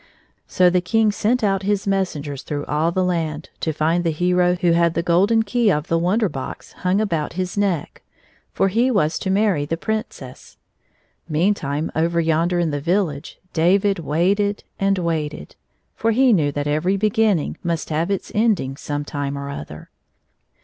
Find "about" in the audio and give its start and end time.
6.99-7.33